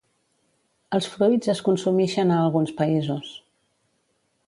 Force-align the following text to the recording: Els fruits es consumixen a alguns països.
Els 0.99 1.09
fruits 1.17 1.53
es 1.53 1.63
consumixen 1.69 2.35
a 2.35 2.41
alguns 2.47 2.75
països. 2.83 3.33